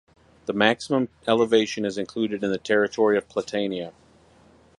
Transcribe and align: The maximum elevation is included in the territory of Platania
The 0.47 0.53
maximum 0.53 1.09
elevation 1.27 1.85
is 1.85 1.95
included 1.99 2.43
in 2.43 2.49
the 2.51 2.57
territory 2.57 3.19
of 3.19 3.27
Platania 3.29 3.93